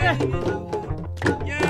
[0.00, 1.69] Yeah.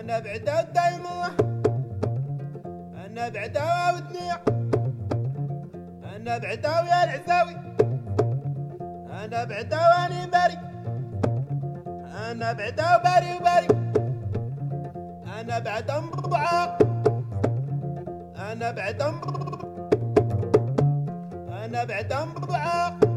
[0.00, 1.32] أنا بعدا ودايم الله
[3.06, 4.38] أنا بعدا ودنيا
[6.16, 7.56] أنا بعدا ويا العزاوي.
[9.24, 10.58] أنا بعدا واني باري
[12.30, 13.68] أنا بعدا وباري وباري.
[15.40, 16.78] أنا بعدا مربعه
[18.52, 19.08] أنا بعدا
[21.64, 23.07] أنا بعدا مربعه